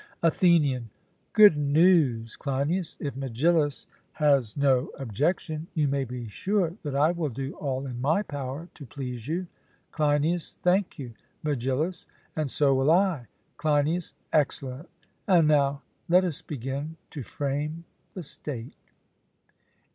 ATHENIAN: 0.23 0.89
Good 1.31 1.55
news, 1.55 2.35
Cleinias; 2.35 2.97
if 2.99 3.13
Megillus 3.15 3.85
has 4.13 4.57
no 4.57 4.87
objection, 4.97 5.67
you 5.75 5.87
may 5.87 6.05
be 6.05 6.27
sure 6.27 6.73
that 6.81 6.95
I 6.95 7.11
will 7.11 7.29
do 7.29 7.53
all 7.57 7.85
in 7.85 8.01
my 8.01 8.23
power 8.23 8.67
to 8.73 8.85
please 8.87 9.27
you. 9.27 9.45
CLEINIAS: 9.91 10.53
Thank 10.63 10.97
you. 10.97 11.13
MEGILLUS: 11.43 12.07
And 12.35 12.49
so 12.49 12.73
will 12.73 12.89
I. 12.89 13.27
CLEINIAS: 13.57 14.15
Excellent; 14.33 14.89
and 15.27 15.47
now 15.47 15.83
let 16.09 16.25
us 16.25 16.41
begin 16.41 16.97
to 17.11 17.21
frame 17.21 17.83
the 18.15 18.23
State. 18.23 18.73